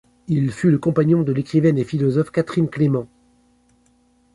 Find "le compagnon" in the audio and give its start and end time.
0.71-1.21